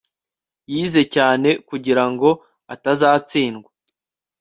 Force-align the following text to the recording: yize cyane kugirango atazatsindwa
yize 0.71 1.01
cyane 1.15 1.49
kugirango 1.67 2.29
atazatsindwa 2.73 3.69